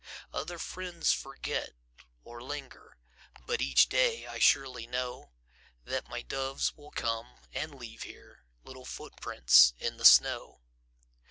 [0.33, 1.75] Other friends forget,
[2.23, 2.97] or linger,
[3.45, 5.29] But each day I surely know
[5.85, 10.61] That my doves will come and leave here Little footprints in the snow.